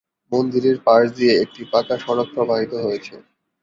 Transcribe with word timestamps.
মন্দিরের 0.31 0.77
পাশ 0.87 1.03
দিয়ে 1.17 1.33
একটি 1.43 1.61
পাকা 1.71 1.95
সড়ক 1.97 2.27
প্রবাহিত 2.35 2.73
হয়েছে। 2.83 3.15